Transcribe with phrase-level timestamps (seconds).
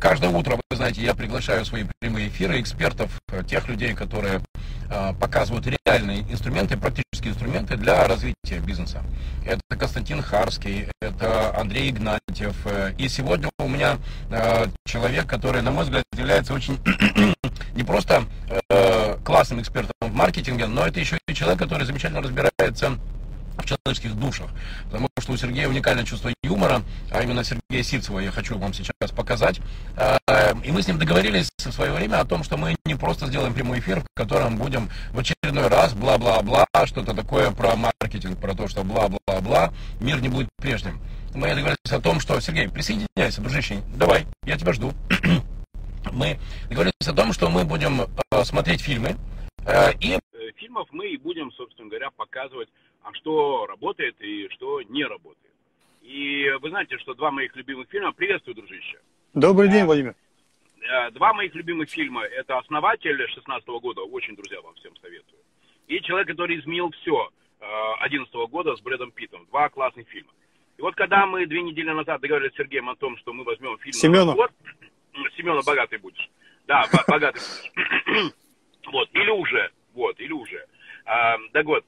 [0.00, 3.10] Каждое утро, вы знаете, я приглашаю в свои прямые эфиры экспертов,
[3.46, 4.42] тех людей, которые
[4.90, 9.02] э, показывают реальные инструменты, практические инструменты для развития бизнеса.
[9.46, 12.54] Это Константин Харский, это Андрей Игнатьев.
[12.98, 13.98] И сегодня у меня
[14.30, 16.78] э, человек, который, на мой взгляд, является очень
[17.74, 18.24] не просто
[18.68, 22.98] э, классным экспертом в маркетинге, но это еще и человек, который замечательно разбирается
[23.66, 24.48] человеческих душах.
[24.84, 29.10] Потому что у Сергея уникальное чувство юмора, а именно Сергея Сивцева я хочу вам сейчас
[29.10, 29.60] показать.
[29.96, 30.18] А,
[30.64, 33.54] и мы с ним договорились в свое время о том, что мы не просто сделаем
[33.54, 38.68] прямой эфир, в котором будем в очередной раз бла-бла-бла, что-то такое про маркетинг, про то,
[38.68, 41.00] что бла-бла-бла, мир не будет прежним.
[41.34, 44.92] Мы договорились о том, что, Сергей, присоединяйся, дружище, давай, я тебя жду.
[46.12, 46.38] мы
[46.68, 49.16] договорились о том, что мы будем э, смотреть фильмы,
[49.66, 50.18] э, и
[50.56, 52.68] фильмов мы и будем, собственно говоря, показывать
[53.08, 55.54] а что работает и что не работает.
[56.02, 58.12] И вы знаете, что два моих любимых фильма...
[58.12, 58.98] Приветствую, дружище.
[59.34, 60.14] Добрый день, Владимир.
[60.80, 62.22] Э, два моих любимых фильма.
[62.22, 64.02] Это «Основатель» 16 года.
[64.02, 65.40] Очень, друзья, вам всем советую.
[65.86, 67.30] И «Человек, который изменил все»
[68.00, 69.46] 11 года с Брэдом Питтом.
[69.46, 70.30] Два классных фильма.
[70.76, 73.76] И вот когда мы две недели назад договорились с Сергеем о том, что мы возьмем
[73.78, 73.94] фильм...
[73.94, 74.32] Семена.
[74.32, 74.52] Вот,
[75.36, 76.30] Семена богатый будешь.
[76.66, 78.32] Да, богатый будешь.
[78.90, 79.70] Вот, или уже.
[79.92, 80.64] Вот, или уже.
[81.04, 81.84] А, так вот,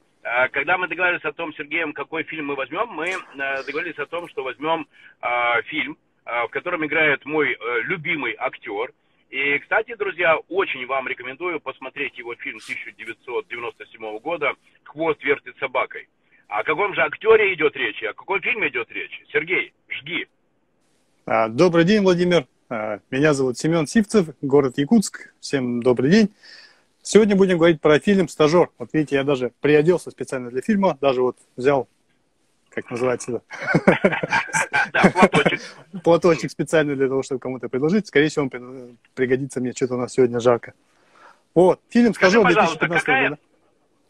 [0.51, 4.29] когда мы договорились о том, Сергеем, какой фильм мы возьмем, мы э, договорились о том,
[4.29, 4.87] что возьмем
[5.19, 8.93] а, фильм, а, в котором играет мой э, любимый актер.
[9.31, 16.07] И, кстати, друзья, очень вам рекомендую посмотреть его фильм 1997 года «Хвост вертит собакой».
[16.47, 19.23] О каком же актере идет речь о каком фильме идет речь?
[19.31, 20.27] Сергей, жги.
[21.25, 22.45] Добрый день, Владимир.
[23.09, 25.33] Меня зовут Семен Сивцев, город Якутск.
[25.39, 26.29] Всем добрый день.
[27.03, 28.69] Сегодня будем говорить про фильм «Стажер».
[28.77, 31.87] Вот видите, я даже приоделся специально для фильма, даже вот взял,
[32.69, 33.41] как называется
[35.13, 35.61] платочек.
[36.03, 38.07] Платочек специально для того, чтобы кому-то предложить.
[38.07, 40.73] Скорее всего, он пригодится мне, что-то у нас сегодня жарко.
[41.55, 43.37] Вот, фильм «Стажер» 2015 года.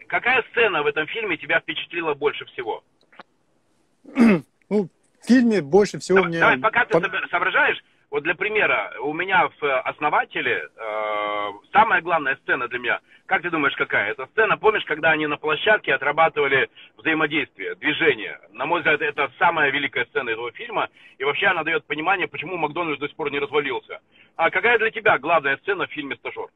[0.07, 2.83] Какая сцена в этом фильме тебя впечатлила больше всего?
[4.15, 6.39] ну, в фильме больше всего давай, мне...
[6.39, 6.99] Давай, пока ты
[7.29, 12.99] соображаешь, вот для примера, у меня в э, «Основателе» э, самая главная сцена для меня,
[13.25, 14.11] как ты думаешь, какая?
[14.11, 18.37] Это сцена, помнишь, когда они на площадке отрабатывали взаимодействие, движение?
[18.51, 20.89] На мой взгляд, это самая великая сцена этого фильма,
[21.19, 23.99] и вообще она дает понимание, почему Макдональдс до сих пор не развалился.
[24.35, 26.47] А какая для тебя главная сцена в фильме «Стажер»?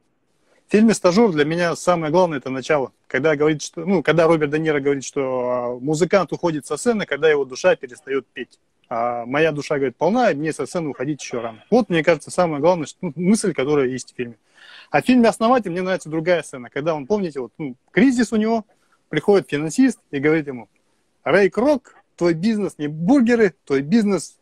[0.68, 2.92] В фильме «Стажер» для меня самое главное– это начало.
[3.06, 7.06] Когда, говорит, что, ну, когда Роберт Де Ниро говорит, что а, музыкант уходит со сцены,
[7.06, 8.58] когда его душа перестает петь
[8.88, 11.64] а моя душа, говорит, полна, мне со сцены уходить еще рано.
[11.70, 14.36] Вот, мне кажется, самое главное, что, ну, мысль, которая есть в фильме.
[14.90, 18.36] А в фильме «Основатель» мне нравится другая сцена, когда он, помните, вот, ну, кризис у
[18.36, 18.64] него,
[19.08, 20.68] приходит финансист и говорит ему,
[21.24, 24.38] Рэй Крок, твой бизнес не бургеры, твой бизнес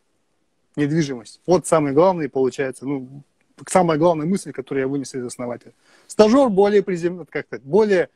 [0.77, 1.41] недвижимость.
[1.47, 3.23] Вот самый главный, получается, ну,
[3.67, 5.73] самая главная мысль, которую я вынес из «Основателя».
[6.07, 8.11] «Стажер» более приземленный, как то более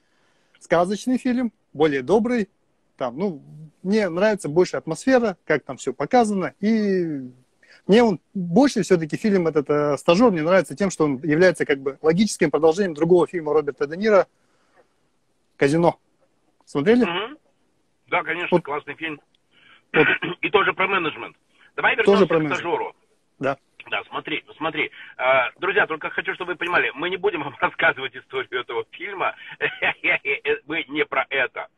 [0.60, 2.48] сказочный фильм, более добрый,
[2.98, 3.42] там, ну,
[3.82, 7.30] мне нравится больше атмосфера, как там все показано, и
[7.86, 11.78] мне он больше все-таки фильм этот э, «Стажер» мне нравится тем, что он является как
[11.78, 14.26] бы логическим продолжением другого фильма Роберта Де Ниро
[15.56, 15.98] «Казино».
[16.66, 17.06] Смотрели?
[17.06, 17.38] Mm-hmm.
[18.08, 18.64] Да, конечно, вот.
[18.64, 19.20] классный фильм.
[19.94, 20.06] Вот.
[20.42, 21.36] И тоже про менеджмент.
[21.76, 22.92] Давай вернемся тоже про к «Стажеру».
[23.38, 23.56] Да.
[23.86, 24.90] Да, смотри, смотри.
[25.16, 29.34] А, друзья, только хочу, чтобы вы понимали, мы не будем вам рассказывать историю этого фильма.
[30.66, 31.68] Мы не про это.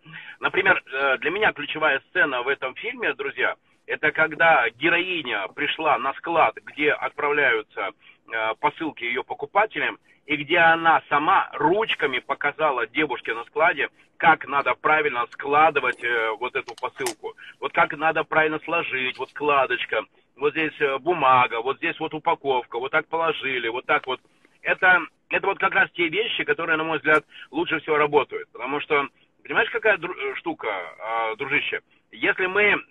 [0.41, 3.55] Например, э, для меня ключевая сцена в этом фильме, друзья,
[3.87, 7.91] это когда героиня пришла на склад, где отправляются
[8.33, 14.75] э, посылки ее покупателям, и где она сама ручками показала девушке на складе, как надо
[14.75, 17.35] правильно складывать э, вот эту посылку.
[17.61, 20.05] Вот как надо правильно сложить, вот складочка–
[20.41, 24.21] вот здесь э, бумага, вот здесь вот упаковка, вот так положили, вот так вот.
[24.63, 28.51] Это, это вот как раз те вещи, которые, на мой взгляд, лучше всего работают.
[28.53, 29.07] Потому что,
[29.43, 30.69] понимаешь, какая э, штука,
[30.99, 31.81] а, дружище?
[32.11, 32.83] Если мы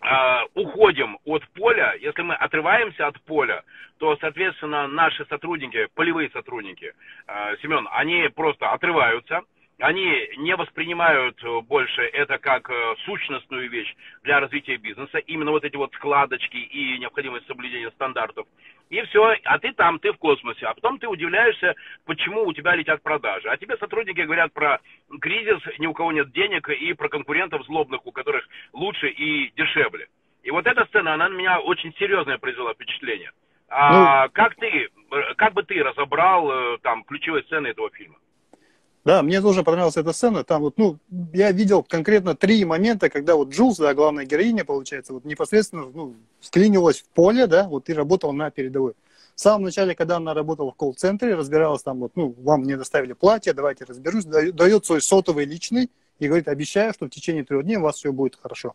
[0.00, 3.62] а, уходим от поля, если мы отрываемся от поля,
[3.98, 6.94] то, соответственно, наши сотрудники, полевые сотрудники,
[7.26, 9.42] а, Семен, они просто отрываются–
[9.78, 15.64] они не воспринимают э, больше это как э, сущностную вещь для развития бизнеса, именно вот
[15.64, 18.46] эти вот складочки и необходимость соблюдения стандартов.
[18.88, 20.66] И все, а ты там, ты в космосе.
[20.66, 21.74] А потом ты удивляешься,
[22.06, 23.48] почему у тебя летят продажи.
[23.48, 24.80] А тебе сотрудники говорят про
[25.20, 30.06] кризис, ни у кого нет денег, и про конкурентов злобных, у которых лучше и дешевле.
[30.42, 33.32] И вот эта сцена, она на меня очень серьезное произвела впечатление.
[33.68, 38.16] А ну, как ты, э, как бы ты разобрал там ключевые сцены этого фильма?
[39.06, 40.42] Да, мне тоже понравилась эта сцена.
[40.42, 40.98] Там вот, ну,
[41.32, 46.16] я видел конкретно три момента, когда вот Джулс, да, главная героиня, получается, вот непосредственно, ну,
[46.40, 48.94] склинилась в поле, да, вот и работала на передовой.
[49.36, 53.12] В самом начале, когда она работала в колл-центре, разбиралась там, вот, ну, вам не доставили
[53.12, 55.88] платье, давайте разберусь, дает свой сотовый личный
[56.18, 58.74] и говорит, обещаю, что в течение трех дней у вас все будет хорошо.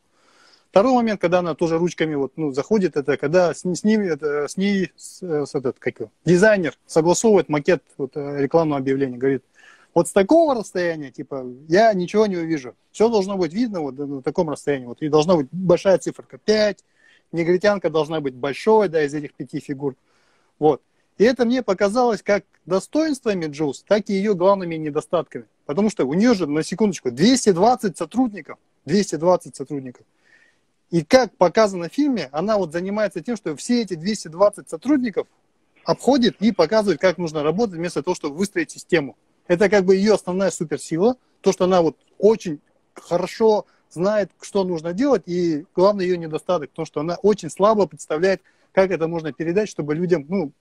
[0.70, 4.48] Второй момент, когда она тоже ручками вот, ну, заходит, это когда с, с, ним, это,
[4.48, 9.44] с ней с, с этот, как его, дизайнер согласовывает макет вот, э, рекламного объявления, говорит,
[9.94, 12.76] вот с такого расстояния, типа, я ничего не увижу.
[12.92, 14.86] Все должно быть видно вот на таком расстоянии.
[14.86, 16.84] Вот, и должна быть большая циферка 5,
[17.32, 19.96] негритянка должна быть большой, да, из этих пяти фигур.
[20.60, 20.82] Вот.
[21.18, 25.46] И это мне показалось как достоинствами Джулс, так и ее главными недостатками.
[25.66, 28.58] Потому что у нее же, на секундочку, 220 сотрудников.
[28.86, 30.06] 220 сотрудников.
[30.90, 35.28] И как показано в фильме, она вот занимается тем, что все эти 220 сотрудников
[35.86, 39.16] обходит и показывает, как нужно работать, вместо того, чтобы выстроить систему.
[39.48, 42.60] Это как бы ее основная суперсила, то, что она вот очень
[42.94, 48.42] хорошо знает, что нужно делать, и главный ее недостаток, то, что она очень слабо представляет,
[48.72, 50.52] как это можно передать, чтобы людям, ну,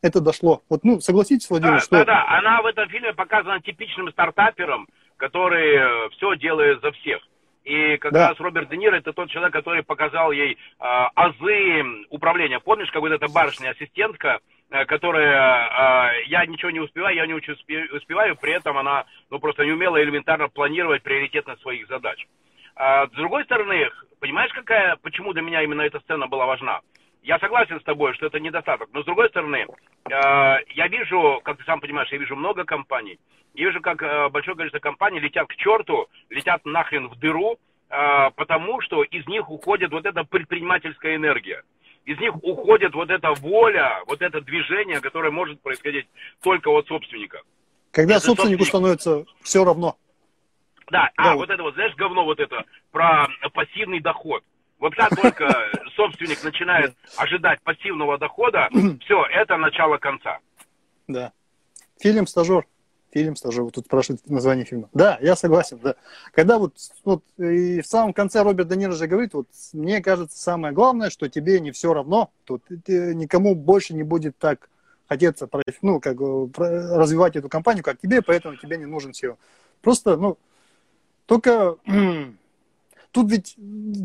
[0.00, 0.62] это дошло.
[0.68, 1.98] Вот, ну, согласитесь, Владимир, да, что...
[1.98, 7.20] Да, да, она в этом фильме показана типичным стартапером, который э, все делает за всех.
[7.64, 8.30] И как да.
[8.30, 12.58] раз Роберт Де Ниро это тот человек, который показал ей э, азы управления.
[12.58, 17.52] Помнишь, как вот эта барышня-ассистентка, э, которая, э, я ничего не успеваю, я не очень
[17.52, 22.26] успеваю, при этом она ну, просто не умела элементарно планировать приоритетность своих задач.
[22.74, 26.80] А, с другой стороны, понимаешь, какая, почему для меня именно эта сцена была важна?
[27.22, 29.68] Я согласен с тобой, что это недостаток, но с другой стороны, э,
[30.10, 33.18] я вижу, как ты сам понимаешь, я вижу много компаний,
[33.54, 37.58] я вижу, как э, большое количество компаний летят к черту, летят нахрен в дыру,
[37.90, 41.62] э, потому что из них уходит вот эта предпринимательская энергия.
[42.06, 46.08] Из них уходит вот эта воля, вот это движение, которое может происходить
[46.42, 47.42] только от собственника.
[47.92, 49.00] Когда Если собственнику собственник...
[49.00, 49.96] становится все равно.
[50.90, 51.46] Да, да а, вот.
[51.46, 54.42] вот это вот, знаешь, говно вот это, про пассивный доход.
[54.82, 55.46] Вот как только
[55.94, 58.68] собственник начинает ожидать пассивного дохода,
[59.04, 60.40] все, это начало конца.
[61.06, 61.32] Да.
[62.00, 62.66] Фильм «Стажер».
[63.12, 63.62] Фильм «Стажер».
[63.62, 64.88] Вот тут спрашивают название фильма.
[64.92, 65.94] Да, я согласен, да.
[66.32, 66.74] Когда вот,
[67.04, 71.10] вот и в самом конце Роберт Де Ниро же говорит, вот мне кажется, самое главное,
[71.10, 74.68] что тебе не все равно, тут никому больше не будет так
[75.08, 75.48] хотеться
[75.82, 76.16] ну, как,
[76.58, 79.36] развивать эту компанию, как тебе, поэтому тебе не нужен SEO.
[79.80, 80.38] Просто, ну,
[81.26, 81.76] только
[83.12, 83.56] Тут ведь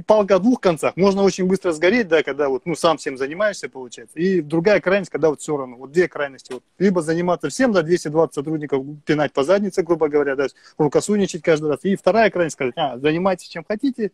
[0.05, 0.97] палка о двух концах.
[0.97, 4.19] Можно очень быстро сгореть, да, когда вот, ну, сам всем занимаешься, получается.
[4.19, 5.77] И другая крайность, когда вот все равно.
[5.77, 6.51] Вот две крайности.
[6.51, 6.63] Вот.
[6.77, 11.79] Либо заниматься всем, да, 220 сотрудников пинать по заднице, грубо говоря, да, рукосуничать каждый раз.
[11.83, 14.11] И вторая крайность, сказать, а, занимайтесь чем хотите,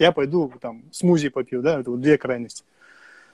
[0.00, 2.64] я пойду там смузи попью, да, это вот две крайности.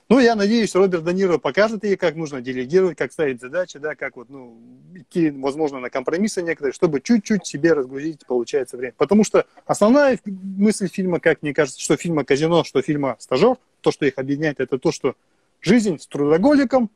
[0.09, 4.15] Ну, я надеюсь, Роберт Даниро покажет ей, как нужно делегировать, как ставить задачи, да, как
[4.15, 4.59] вот, ну,
[4.95, 8.95] идти, возможно, на компромиссы некоторые, чтобы чуть-чуть себе разгрузить, получается, время.
[8.97, 13.91] Потому что основная мысль фильма, как мне кажется, что фильма «Казино», что фильма «Стажер», то,
[13.91, 15.13] что их объединяет, это то, что
[15.61, 16.89] жизнь с трудоголиком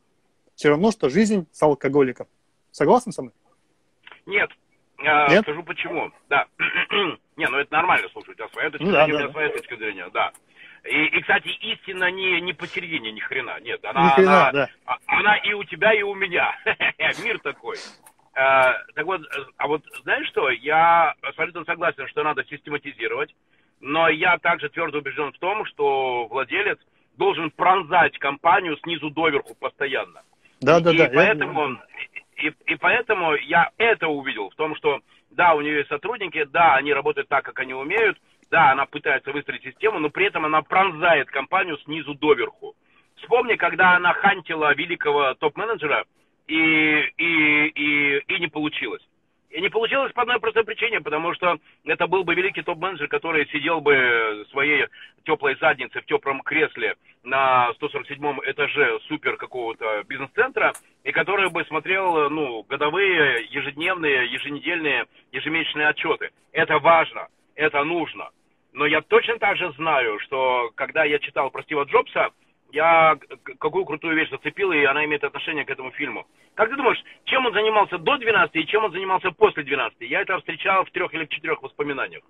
[0.56, 2.26] все равно, что жизнь с алкоголиком.
[2.72, 3.34] Согласен со мной?
[4.26, 4.50] Нет.
[5.04, 5.44] Я Нет?
[5.44, 6.12] Скажу почему.
[6.30, 6.48] Да.
[7.38, 9.34] Не, ну это нормально, слушай, у тебя своя точка ну, зрения, да, у тебя да.
[9.34, 10.32] своя точка зрения, да.
[10.84, 13.84] И, и, кстати, истина не, не посередине ни хрена, нет.
[13.86, 14.70] Она, ни хрена, она, да.
[14.86, 16.54] А, она и у тебя, и у меня.
[17.24, 17.78] Мир такой.
[18.36, 19.22] А, так вот,
[19.58, 23.34] а вот знаешь что, я абсолютно согласен, что надо систематизировать,
[23.80, 26.80] но я также твердо убежден в том, что владелец
[27.18, 30.24] должен пронзать компанию снизу доверху постоянно.
[30.62, 31.10] Да, да, и да.
[31.14, 31.70] Поэтому,
[32.38, 32.50] я...
[32.50, 35.00] и, и поэтому я это увидел, в том, что
[35.32, 38.18] да, у нее есть сотрудники, да, они работают так, как они умеют,
[38.54, 42.76] да, она пытается выстроить систему, но при этом она пронзает компанию снизу доверху.
[43.16, 46.06] Вспомни, когда она хантила великого топ-менеджера,
[46.46, 46.56] и,
[47.18, 49.02] и, и, и не получилось.
[49.50, 53.48] И не получилось по одной простой причине, потому что это был бы великий топ-менеджер, который
[53.48, 54.86] сидел бы своей
[55.26, 56.94] теплой задницей в теплом кресле
[57.24, 65.88] на 147-м этаже супер какого-то бизнес-центра, и который бы смотрел ну, годовые, ежедневные, еженедельные, ежемесячные
[65.88, 66.30] отчеты.
[66.52, 68.30] Это важно, это нужно.
[68.74, 72.30] Но я точно так же знаю, что когда я читал про Стива Джобса,
[72.72, 73.18] я
[73.60, 76.26] какую крутую вещь зацепил, и она имеет отношение к этому фильму.
[76.56, 80.02] Как ты думаешь, чем он занимался до 12 и чем он занимался после 12?
[80.02, 82.24] Я это встречал в трех или в четырех воспоминаниях.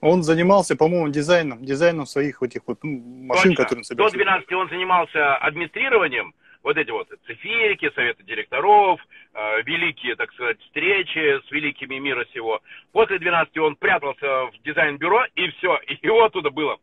[0.00, 3.62] Он занимался, по-моему, дизайном, дизайном своих этих вот ну, машин, Точно.
[3.62, 4.10] которые он собирал.
[4.10, 8.98] До 12 он занимался администрированием, вот эти вот циферики, советы директоров,
[9.34, 12.60] э, великие, так сказать, встречи с великими мира сего.
[12.90, 16.78] После 12 он прятался в дизайн-бюро, и все, и его оттуда было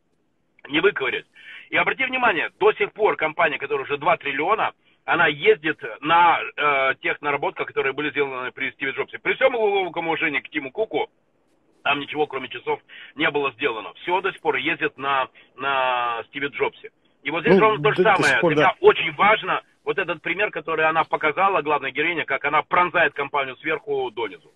[0.69, 1.25] не выковырять.
[1.71, 4.71] И обрати внимание, до сих пор компания, которая уже 2 триллиона,
[5.03, 9.17] она ездит на э, тех наработках, которые были сделаны при Стиве Джобсе.
[9.17, 11.09] При всем глубоком уважении к Тиму Куку,
[11.83, 12.79] там ничего, кроме часов,
[13.15, 13.93] не было сделано.
[13.95, 16.91] Все до сих пор ездит на, на Стиве Джобсе.
[17.23, 18.39] И вот здесь ну, ровно то же самое.
[18.39, 18.75] Пор, да.
[18.79, 24.11] очень важно вот этот пример, который она показала, главная героиня, как она пронзает компанию сверху
[24.11, 24.51] донизу.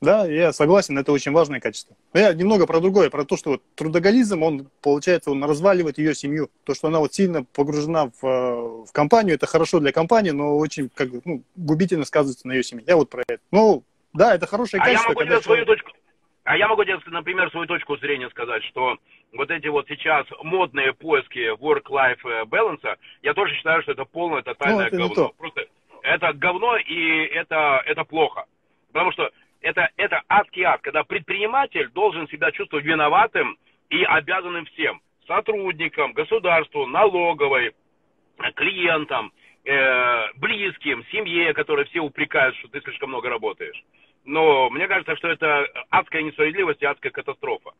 [0.00, 1.96] Да, я согласен, это очень важное качество.
[2.12, 6.14] Но я немного про другое, про то, что вот трудоголизм, он, получается, он разваливает ее
[6.14, 6.50] семью.
[6.64, 10.58] То, что она вот сильно погружена в, э, в компанию, это хорошо для компании, но
[10.58, 12.84] очень как ну, губительно сказывается на ее семье.
[12.86, 13.40] Я вот про это.
[13.50, 15.08] Ну, да, это хорошее а качество.
[15.08, 15.90] Я могу тебе свою точку,
[16.44, 18.98] а я могу тебе, например, свою точку зрения сказать, что
[19.32, 24.90] вот эти вот сейчас модные поиски work-life balance, я тоже считаю, что это полное тотальное
[24.90, 25.32] ну, это говно.
[25.38, 25.66] Просто
[26.02, 28.44] это говно и это, это плохо.
[28.92, 29.30] Потому что
[29.62, 33.56] это, это адский ад, когда предприниматель должен себя чувствовать виноватым
[33.88, 35.00] и обязанным всем.
[35.26, 37.72] Сотрудникам, государству, налоговой,
[38.54, 39.32] клиентам,
[39.64, 43.82] э, близким, семье, которые все упрекают, что ты слишком много работаешь.
[44.24, 47.72] Но мне кажется, что это адская несправедливость и адская катастрофа.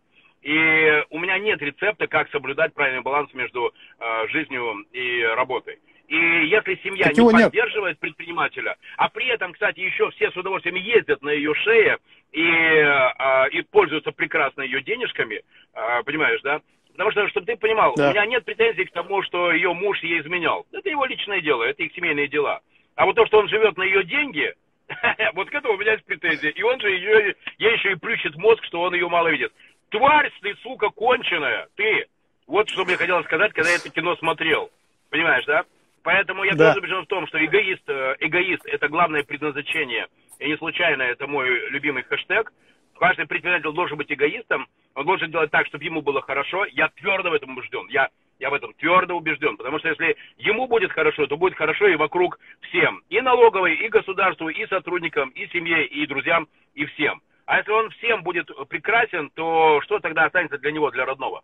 [0.42, 5.78] И у меня нет рецепта, как соблюдать правильный баланс между э, жизнью и работой.
[6.06, 8.00] И если семья так не поддерживает нет.
[8.00, 11.96] предпринимателя, а при этом, кстати, еще все с удовольствием ездят на ее шее
[12.32, 16.60] и, а, и пользуются прекрасно ее денежками, а, понимаешь, да?
[16.92, 18.08] Потому что, чтобы ты понимал, да.
[18.08, 20.66] у меня нет претензий к тому, что ее муж ей изменял.
[20.72, 22.60] Это его личное дело, это их семейные дела.
[22.96, 24.54] А вот то, что он живет на ее деньги,
[25.34, 26.50] вот к этому у меня есть претензии.
[26.50, 29.52] И он же ее, ей еще и плющит мозг, что он ее мало видит.
[29.90, 32.06] Тварь ты, сука, конченая, ты.
[32.46, 34.70] Вот что мне хотелось сказать, когда я это кино смотрел.
[35.10, 35.64] Понимаешь, да?
[36.02, 36.68] Поэтому я да.
[36.68, 40.06] тоже убежден в том, что эгоист, э, эгоист– это главное предназначение.
[40.38, 42.52] И не случайно это мой любимый хэштег.
[42.98, 44.66] Каждый предприниматель должен быть эгоистом.
[44.94, 46.66] Он должен делать так, чтобы ему было хорошо.
[46.66, 47.86] Я твердо в этом убежден.
[47.88, 49.56] Я, я в этом твердо убежден.
[49.56, 52.38] Потому что если ему будет хорошо, то будет хорошо и вокруг
[52.74, 53.02] всем.
[53.08, 57.22] И налоговой, и государству, и сотрудникам, и семье, и друзьям, и всем.
[57.46, 61.42] А если он всем будет прекрасен, то что тогда останется для него, для родного?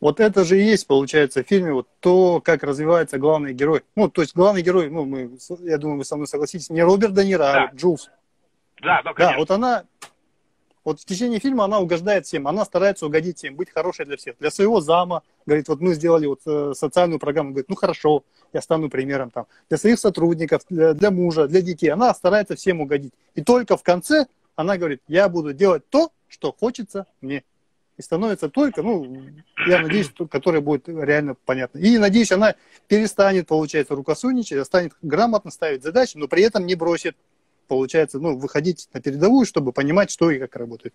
[0.00, 3.82] Вот это же и есть, получается, в фильме вот то, как развивается главный герой.
[3.96, 7.14] Ну, то есть главный герой, ну, мы, я думаю, вы со мной согласитесь, не Роберт
[7.14, 7.64] Де Ниро, а да.
[7.64, 8.10] а Джулс.
[8.82, 9.32] Да, да, конечно.
[9.32, 9.84] Да, вот она,
[10.84, 14.36] вот в течение фильма она угождает всем, она старается угодить всем, быть хорошей для всех.
[14.38, 18.24] Для своего зама, говорит, вот мы сделали вот э, социальную программу, говорит, ну хорошо,
[18.54, 19.46] я стану примером там.
[19.68, 23.12] Для своих сотрудников, для, для мужа, для детей, она старается всем угодить.
[23.34, 27.44] И только в конце она говорит, я буду делать то, что хочется мне
[27.96, 29.22] и становится только, ну,
[29.68, 31.78] я надеюсь, которая будет реально понятна.
[31.78, 32.54] И, надеюсь, она
[32.88, 37.16] перестанет, получается, рукосуничать, а станет грамотно ставить задачи, но при этом не бросит,
[37.68, 40.94] получается, ну, выходить на передовую, чтобы понимать, что и как работает.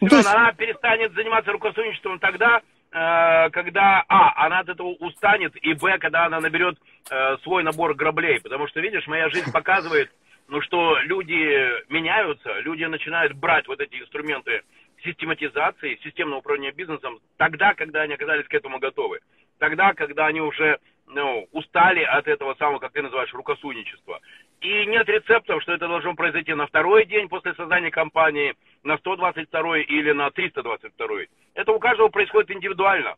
[0.00, 0.34] Ну, Семен, есть...
[0.34, 2.60] она перестанет заниматься рукосуничеством тогда,
[2.92, 6.76] когда, а, она от этого устанет, и, б, когда она наберет
[7.10, 8.40] э, свой набор граблей.
[8.40, 10.10] Потому что, видишь, моя жизнь показывает,
[10.48, 14.62] ну, что люди меняются, люди начинают брать вот эти инструменты
[15.02, 19.20] систематизации, системного управления бизнесом тогда, когда они оказались к этому готовы.
[19.58, 24.20] Тогда, когда они уже ну, устали от этого самого, как ты называешь, рукосуничества.
[24.62, 28.54] И нет рецептов, что это должно произойти на второй день после создания компании,
[28.84, 31.08] на 122 или на 322.
[31.54, 33.16] Это у каждого происходит индивидуально.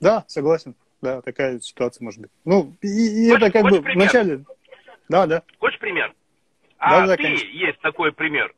[0.00, 0.74] Да, согласен.
[1.00, 2.30] Да, такая ситуация может быть.
[2.44, 2.88] Ну, и,
[3.26, 3.94] и хочешь, это как бы пример?
[3.94, 4.44] вначале...
[5.08, 5.42] Да, да.
[5.58, 6.12] Хочешь пример?
[6.76, 7.48] А да, да, ты конечно.
[7.48, 8.54] есть такой пример.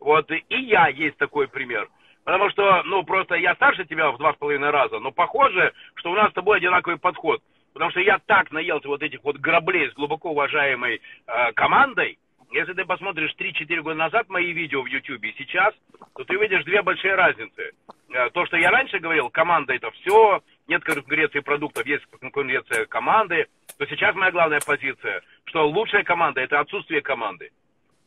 [0.00, 1.88] Вот и я есть такой пример.
[2.24, 6.10] Потому что, ну, просто я старше тебя в два с половиной раза, но похоже, что
[6.10, 7.42] у нас с тобой одинаковый подход.
[7.74, 12.18] Потому что я так наелся вот этих вот граблей с глубоко уважаемой э, командой.
[12.52, 15.74] Если ты посмотришь 3-4 года назад мои видео в YouTube и сейчас,
[16.14, 17.72] то ты увидишь две большие разницы.
[18.10, 23.48] Э, то, что я раньше говорил, команда это все, нет конкуренции продуктов, есть конкуренция команды,
[23.76, 27.50] то сейчас моя главная позиция, что лучшая команда это отсутствие команды.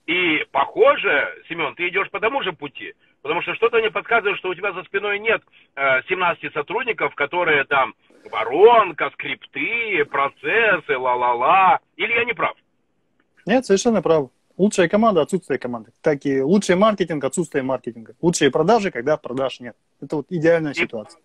[0.06, 2.94] И похоже, Семен, ты идешь по тому же пути.
[3.22, 5.42] Потому что что-то мне подсказывает, что у тебя за спиной нет
[5.76, 7.94] э, 17 сотрудников, которые там
[8.28, 11.80] воронка, скрипты, процессы, ла-ла-ла.
[11.96, 12.56] Или я не прав?
[13.46, 14.30] Нет, совершенно прав.
[14.58, 15.92] Лучшая команда, отсутствие команды.
[16.02, 18.16] Так и лучший маркетинг, отсутствие маркетинга.
[18.22, 19.76] Лучшие продажи, когда продаж нет.
[20.02, 21.22] Это вот идеальная и, ситуация.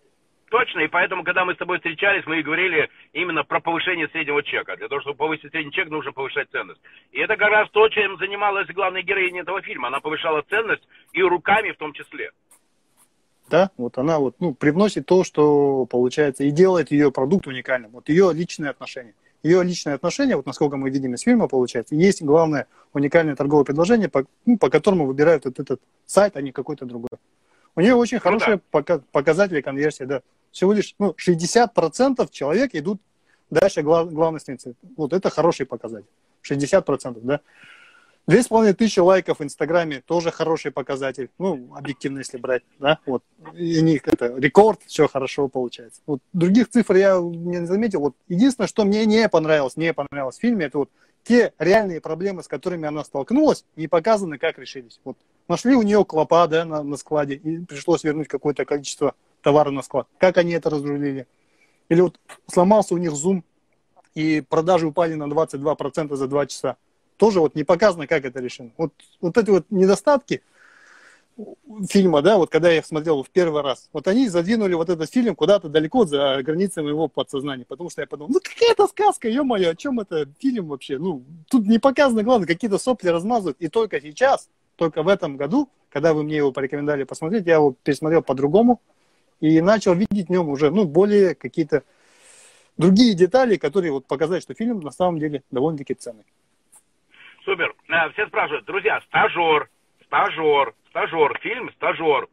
[0.53, 4.43] Точно, и поэтому, когда мы с тобой встречались, мы и говорили именно про повышение среднего
[4.43, 4.77] чека.
[4.77, 6.79] Для того, чтобы повысить средний чек, нужно повышать ценность.
[7.11, 9.87] И это как раз то, чем занималась главная героиня этого фильма.
[9.87, 12.29] Она повышала ценность и руками в том числе.
[13.53, 17.91] Да, вот она вот, ну, привносит то, что получается, и делает ее продукт уникальным.
[17.91, 19.13] Вот ее личные отношения.
[19.43, 24.09] Ее личные отношения, вот насколько мы видим из фильма, получается, есть главное уникальное торговое предложение,
[24.09, 27.11] по, ну, по которому выбирают вот этот сайт, а не какой-то другой.
[27.75, 29.01] У нее очень ну, хорошие да.
[29.11, 33.01] показатели конверсии, да всего лишь ну, 60% человек идут
[33.51, 34.73] дальше глав, главной страницы.
[34.97, 36.09] Вот это хороший показатель.
[36.49, 37.41] 60%, да.
[38.25, 41.29] Две с половиной тысячи лайков в Инстаграме тоже хороший показатель.
[41.37, 43.21] Ну, объективно, если брать, да, вот.
[43.53, 46.01] И них это рекорд, все хорошо получается.
[46.05, 47.99] Вот других цифр я не заметил.
[47.99, 50.89] Вот единственное, что мне не понравилось, не понравилось в фильме, это вот
[51.25, 55.01] те реальные проблемы, с которыми она столкнулась, не показаны, как решились.
[55.03, 55.17] Вот
[55.49, 59.81] нашли у нее клопа, да, на, на складе, и пришлось вернуть какое-то количество товара на
[59.81, 60.07] склад.
[60.17, 61.27] Как они это разрулили?
[61.89, 63.43] Или вот сломался у них зум,
[64.15, 66.77] и продажи упали на 22% за 2 часа
[67.17, 68.71] тоже вот не показано, как это решено.
[68.77, 70.41] Вот, вот эти вот недостатки
[71.89, 75.11] фильма, да, вот когда я их смотрел в первый раз, вот они задвинули вот этот
[75.11, 79.71] фильм куда-то далеко за границами его подсознания, потому что я подумал, ну какая-то сказка, ё-моё,
[79.71, 80.99] о чем это фильм вообще?
[80.99, 85.69] Ну, тут не показано, главное, какие-то сопли размазывают, и только сейчас, только в этом году,
[85.89, 88.79] когда вы мне его порекомендовали посмотреть, я его пересмотрел по-другому
[89.39, 91.83] и начал видеть в нем уже, ну, более какие-то
[92.77, 96.25] другие детали, которые вот показать, что фильм на самом деле довольно-таки ценный.
[97.45, 97.73] Супер.
[97.89, 99.67] Э, все спрашивают, друзья, стажер,
[100.05, 102.27] стажер, стажер, фильм стажер.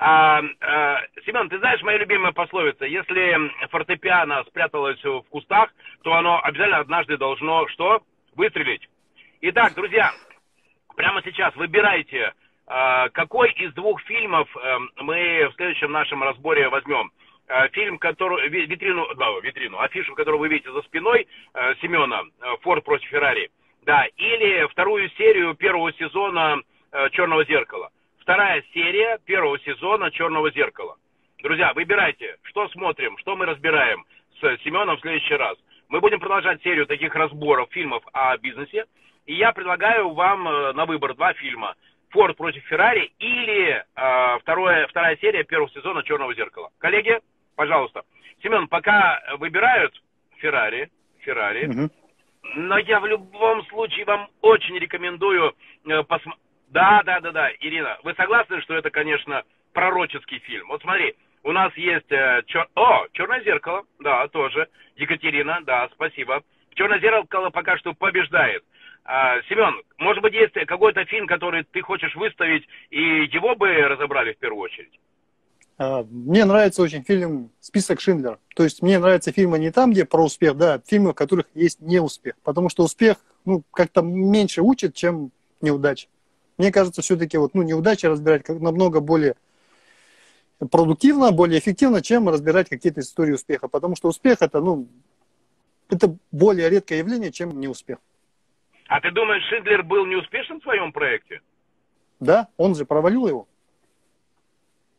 [0.00, 2.84] А, а, Семен, ты знаешь мою любимую пословицу?
[2.84, 5.70] Если фортепиано спряталось в кустах,
[6.02, 8.02] то оно обязательно однажды должно что?
[8.36, 8.88] Выстрелить.
[9.40, 10.12] Итак, друзья,
[10.94, 12.32] прямо сейчас выбирайте,
[12.68, 17.10] а, какой из двух фильмов а, мы в следующем нашем разборе возьмем.
[17.48, 21.26] А, фильм, который, витрину, да, витрину, афишу, которую вы видите за спиной
[21.80, 22.22] Семена,
[22.62, 23.50] «Форд против Феррари»,
[23.88, 26.60] да, или вторую серию первого сезона
[26.92, 27.88] э, Черного зеркала.
[28.20, 30.96] Вторая серия первого сезона Черного зеркала.
[31.42, 34.04] Друзья, выбирайте, что смотрим, что мы разбираем
[34.38, 35.56] с Семеном в следующий раз.
[35.88, 38.84] Мы будем продолжать серию таких разборов фильмов о бизнесе.
[39.24, 41.74] И я предлагаю вам э, на выбор два фильма.
[42.10, 46.68] Форд против Феррари или э, второе, вторая серия первого сезона Черного зеркала.
[46.76, 47.20] Коллеги,
[47.56, 48.02] пожалуйста.
[48.42, 49.94] Семен, пока выбирают
[50.36, 50.90] Феррари,
[51.20, 51.90] Феррари, угу.
[52.54, 55.54] Но я в любом случае вам очень рекомендую
[55.86, 56.42] э, посмотреть.
[56.68, 59.42] Да, да, да, да, Ирина, вы согласны, что это, конечно,
[59.72, 60.68] пророческий фильм?
[60.68, 62.10] Вот смотри, у нас есть...
[62.10, 62.68] Э, чер...
[62.74, 64.68] О, «Черное зеркало», да, тоже.
[64.96, 66.42] Екатерина, да, спасибо.
[66.74, 68.64] «Черное зеркало» пока что побеждает.
[69.04, 74.34] А, Семен, может быть, есть какой-то фильм, который ты хочешь выставить, и его бы разобрали
[74.34, 74.92] в первую очередь?
[75.78, 78.40] А, мне нравится очень фильм «Список Шиндлера».
[78.56, 81.46] То есть мне нравятся фильмы не там, где про успех, да, а фильмы, в которых
[81.54, 82.34] есть неуспех.
[82.42, 86.08] Потому что успех, ну, как-то меньше учит, чем неудача.
[86.58, 89.36] Мне кажется, все-таки вот, ну, неудачи разбирать как намного более
[90.72, 93.68] продуктивно, более эффективно, чем разбирать какие-то истории успеха.
[93.68, 94.88] Потому что успех это, ну,
[95.88, 97.98] это более редкое явление, чем неуспех.
[98.88, 101.40] А ты думаешь, Шиндлер был неуспешен в своем проекте?
[102.18, 103.48] Да, он же провалил его.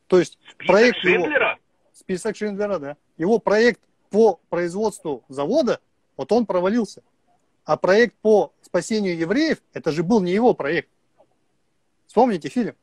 [0.09, 1.49] То есть список проект Шиндлера?
[1.51, 1.59] Его,
[1.93, 2.97] список Шиндлера, да.
[3.17, 5.79] Его проект по производству завода,
[6.17, 7.03] вот он провалился.
[7.63, 10.89] А проект по спасению евреев, это же был не его проект.
[12.07, 12.75] Вспомните фильм.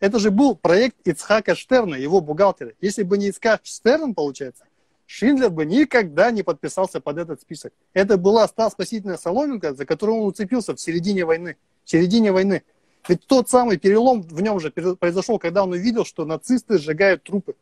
[0.00, 2.74] Это же был проект Ицхака Штерна, его бухгалтера.
[2.82, 4.66] Если бы не Ицхак Штерн, получается,
[5.06, 7.72] Шиндлер бы никогда не подписался под этот список.
[7.94, 11.56] Это была та спасительная соломинка, за которую он уцепился в середине войны.
[11.84, 12.64] В середине войны.
[13.06, 17.54] Ведь тот самый перелом в нем же произошел, когда он увидел, что нацисты сжигают трупы.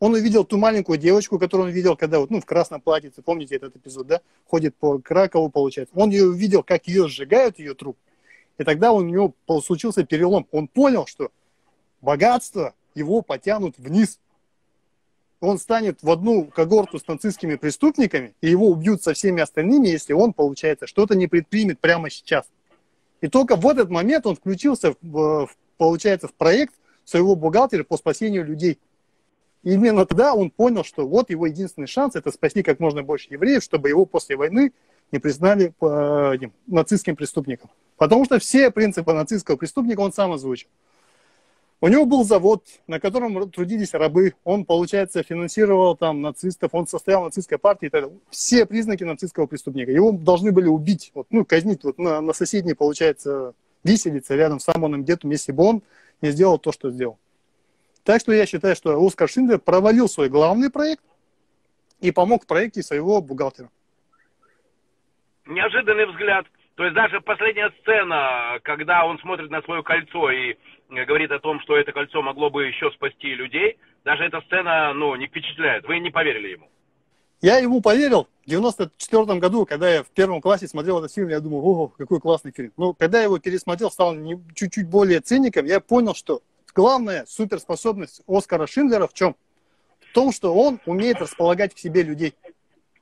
[0.00, 3.56] Он увидел ту маленькую девочку, которую он видел, когда вот, ну, в красном платье, помните
[3.56, 5.94] этот эпизод, да, ходит по Кракову, получается.
[5.94, 7.98] Он ее увидел, как ее сжигают, ее труп.
[8.58, 10.46] И тогда у него случился перелом.
[10.50, 11.30] Он понял, что
[12.00, 14.18] богатство его потянут вниз.
[15.40, 20.14] Он станет в одну когорту с нацистскими преступниками, и его убьют со всеми остальными, если
[20.14, 22.46] он, получается, что-то не предпримет прямо сейчас.
[23.20, 28.44] И только в этот момент он включился, в, получается, в проект своего бухгалтера по спасению
[28.44, 28.78] людей.
[29.62, 33.28] И именно тогда он понял, что вот его единственный шанс– это спасти как можно больше
[33.30, 34.72] евреев, чтобы его после войны
[35.12, 35.74] не признали
[36.34, 37.68] этим, нацистским преступником.
[37.98, 40.68] Потому что все принципы нацистского преступника он сам озвучил.
[41.82, 44.34] У него был завод, на котором трудились рабы.
[44.44, 47.86] Он, получается, финансировал там нацистов, он состоял в нацистской партии.
[47.86, 48.18] И так далее.
[48.28, 49.90] Все признаки нацистского преступника.
[49.90, 54.64] Его должны были убить, вот, ну, казнить вот на, на соседней, получается, виселице рядом с
[54.64, 55.82] Самоном Детом, если бы он
[56.20, 57.18] не сделал то, что сделал.
[58.04, 61.02] Так что я считаю, что Оскар Шиндлер провалил свой главный проект
[62.00, 63.70] и помог в проекте своего бухгалтера.
[65.46, 66.46] Неожиданный взгляд.
[66.76, 70.56] То есть даже последняя сцена, когда он смотрит на свое кольцо и
[70.88, 75.14] говорит о том, что это кольцо могло бы еще спасти людей, даже эта сцена, ну,
[75.16, 75.86] не впечатляет.
[75.86, 76.68] Вы не поверили ему?
[77.42, 81.40] Я ему поверил в 94 году, когда я в первом классе смотрел этот фильм, я
[81.40, 82.72] думал, о, какой классный фильм.
[82.76, 84.14] Но когда я его пересмотрел, стал
[84.54, 86.42] чуть-чуть более циником, я понял, что
[86.74, 89.36] главная суперспособность Оскара Шиндлера в чем?
[90.10, 92.34] В том, что он умеет располагать к себе людей.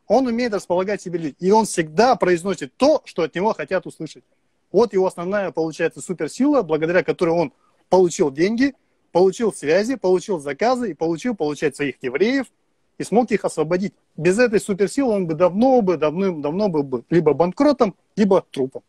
[0.08, 1.36] Он умеет располагать себе людей.
[1.38, 4.24] И он всегда произносит то, что от него хотят услышать.
[4.72, 7.52] Вот его основная, получается, суперсила, благодаря которой он
[7.88, 8.74] получил деньги,
[9.12, 12.46] получил связи, получил заказы и получил, получать своих евреев
[12.98, 13.94] и смог их освободить.
[14.16, 18.82] Без этой суперсилы он бы давно бы, давным-давно был бы либо банкротом, либо трупом.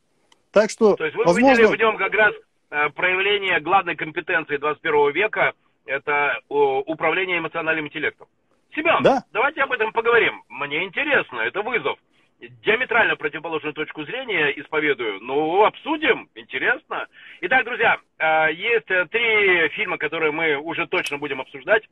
[0.51, 1.67] Так что, То есть вы возможно...
[1.67, 2.33] в нем как раз
[2.71, 5.53] э, проявление главной компетенции 21 века–
[5.85, 8.27] это управление эмоциональным интеллектом.
[8.75, 9.23] Семен, да?
[9.31, 10.43] давайте об этом поговорим.
[10.49, 11.97] Мне интересно, это вызов.
[12.39, 15.19] Диаметрально противоположную точку зрения исповедую.
[15.21, 17.07] Ну, обсудим, интересно.
[17.41, 21.83] Итак, друзья, э, есть э, три фильма, которые мы уже точно будем обсуждать.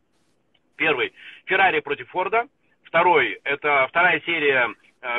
[0.78, 1.14] Первый–
[1.46, 2.48] «Феррари против Форда».
[2.84, 4.70] Второй– это вторая серия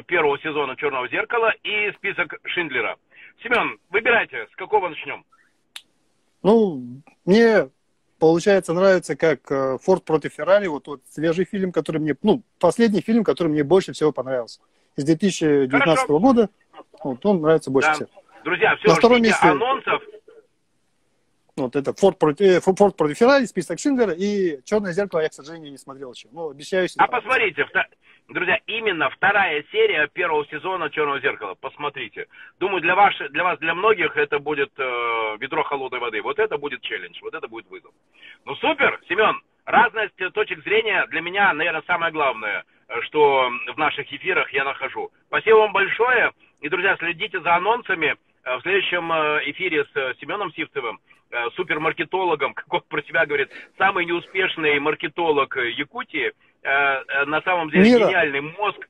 [0.07, 2.97] первого сезона «Черного зеркала» и список Шиндлера–
[3.43, 5.25] Семен, выбирайте, с какого начнем?
[6.43, 7.69] Ну, мне,
[8.19, 13.01] получается, нравится, как э, Форд против Феррари, вот тот свежий фильм, который мне, ну, последний
[13.01, 14.61] фильм, который мне больше всего понравился.
[14.97, 16.19] Из 2019 Хорошо.
[16.19, 16.51] года,
[17.03, 17.95] вот он нравится больше да.
[17.95, 18.09] всего.
[18.45, 20.03] Друзья, все, На втором месте анонсов.
[21.57, 25.35] Вот это Форд против, э, Форд против Феррари, список Шиндлера и Черное зеркало я, к
[25.35, 26.29] сожалению, не смотрел еще.
[26.31, 27.05] Но обещаю себе.
[27.05, 27.65] А посмотрите,
[28.29, 31.55] Друзья, именно вторая серия первого сезона Черного зеркала.
[31.55, 32.27] Посмотрите.
[32.61, 36.21] Думаю, для, ваш, для вас, для многих это будет э, ведро холодной воды.
[36.21, 37.91] Вот это будет челлендж, вот это будет вызов.
[38.45, 44.13] Ну супер, Семен, разность точек зрения для меня, наверное, самое главное, э, что в наших
[44.13, 45.11] эфирах я нахожу.
[45.29, 46.33] Спасибо вам большое.
[46.61, 48.15] И, друзья, следите за анонсами.
[48.45, 51.01] Э, в следующем э, эфире с Семеном Сивцевым,
[51.57, 57.85] супермаркетологом, как он про себя говорит, самый неуспешный маркетолог Якутии– Э, э, на самом деле
[57.85, 58.07] мира.
[58.07, 58.89] гениальный мозг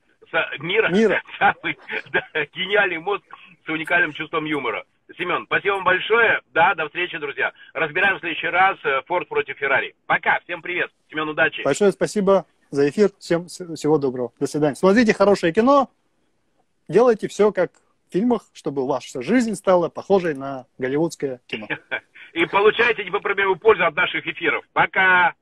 [0.59, 1.21] мира, мира.
[1.39, 1.77] самый
[2.11, 2.21] да,
[2.53, 3.23] гениальный мозг
[3.65, 4.85] с уникальным чувством юмора.
[5.17, 6.41] Семен, спасибо вам большое.
[6.53, 7.51] Да, до встречи, друзья.
[7.73, 9.95] Разбираем в следующий раз э, Форд против Феррари.
[10.07, 10.91] Пока, всем привет.
[11.09, 11.63] Семен, удачи.
[11.63, 13.09] Большое спасибо за эфир.
[13.19, 14.31] Всем всего доброго.
[14.39, 14.75] До свидания.
[14.75, 15.89] Смотрите хорошее кино.
[16.87, 17.71] Делайте все как
[18.09, 21.67] в фильмах, чтобы ваша жизнь стала похожей на голливудское кино.
[22.33, 24.63] и получайте непоправимую пользу от наших эфиров.
[24.73, 25.33] Пока!